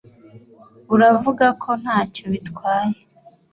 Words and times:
uravuga 0.93 1.45
ko 1.61 1.69
ntacyo 1.81 2.25
bitwaye 2.33 2.99